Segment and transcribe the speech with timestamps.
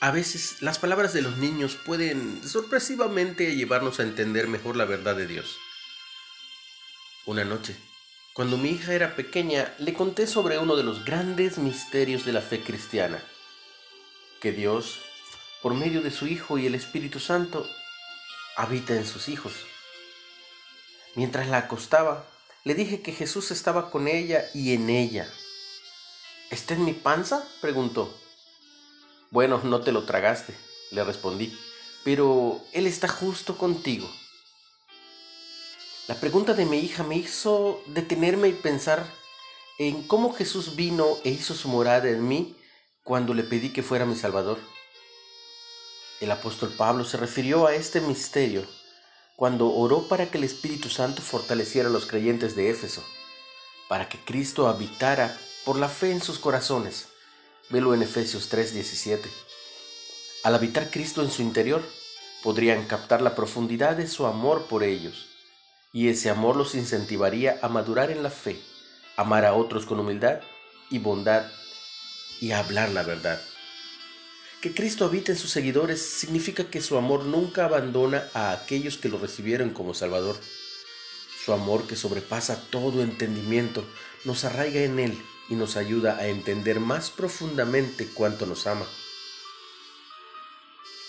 [0.00, 5.16] A veces las palabras de los niños pueden sorpresivamente llevarnos a entender mejor la verdad
[5.16, 5.56] de Dios.
[7.26, 7.74] Una noche,
[8.34, 12.42] cuando mi hija era pequeña, le conté sobre uno de los grandes misterios de la
[12.42, 13.22] fe cristiana,
[14.40, 15.00] que Dios,
[15.62, 17.66] por medio de su Hijo y el Espíritu Santo,
[18.56, 19.54] habita en sus hijos.
[21.14, 22.26] Mientras la acostaba,
[22.64, 25.30] le dije que Jesús estaba con ella y en ella.
[26.50, 27.48] ¿Está en mi panza?
[27.60, 28.20] preguntó.
[29.34, 30.54] Bueno, no te lo tragaste,
[30.92, 31.58] le respondí,
[32.04, 34.08] pero Él está justo contigo.
[36.06, 39.04] La pregunta de mi hija me hizo detenerme y pensar
[39.80, 42.54] en cómo Jesús vino e hizo su morada en mí
[43.02, 44.60] cuando le pedí que fuera mi Salvador.
[46.20, 48.64] El apóstol Pablo se refirió a este misterio
[49.34, 53.02] cuando oró para que el Espíritu Santo fortaleciera a los creyentes de Éfeso,
[53.88, 57.08] para que Cristo habitara por la fe en sus corazones.
[57.70, 59.30] Velo en Efesios 3:17.
[60.42, 61.82] Al habitar Cristo en su interior,
[62.42, 65.28] podrían captar la profundidad de su amor por ellos,
[65.90, 68.60] y ese amor los incentivaría a madurar en la fe,
[69.16, 70.40] amar a otros con humildad
[70.90, 71.46] y bondad
[72.38, 73.40] y a hablar la verdad.
[74.60, 79.08] Que Cristo habite en sus seguidores significa que su amor nunca abandona a aquellos que
[79.08, 80.36] lo recibieron como Salvador.
[81.42, 83.84] Su amor que sobrepasa todo entendimiento
[84.24, 88.86] nos arraiga en Él y nos ayuda a entender más profundamente cuánto nos ama.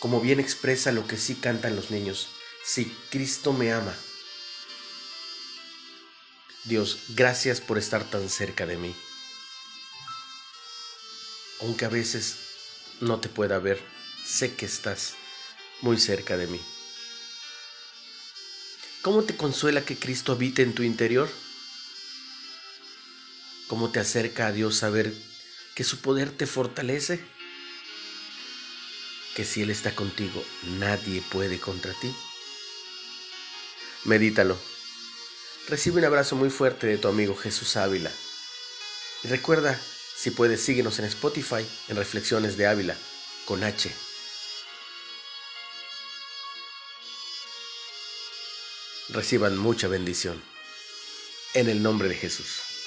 [0.00, 2.28] Como bien expresa lo que sí cantan los niños,
[2.64, 3.94] si Cristo me ama.
[6.64, 8.94] Dios, gracias por estar tan cerca de mí.
[11.60, 12.36] Aunque a veces
[13.00, 13.82] no te pueda ver,
[14.24, 15.14] sé que estás
[15.80, 16.60] muy cerca de mí.
[19.02, 21.28] ¿Cómo te consuela que Cristo habite en tu interior?
[23.68, 25.12] ¿Cómo te acerca a Dios saber
[25.74, 27.20] que su poder te fortalece?
[29.36, 30.42] Que si Él está contigo,
[30.78, 32.12] nadie puede contra ti.
[34.04, 34.58] Medítalo.
[35.68, 38.10] Recibe un abrazo muy fuerte de tu amigo Jesús Ávila.
[39.22, 39.78] Y recuerda,
[40.16, 42.96] si puedes, síguenos en Spotify en Reflexiones de Ávila
[43.44, 43.92] con H.
[49.10, 50.42] Reciban mucha bendición.
[51.52, 52.77] En el nombre de Jesús.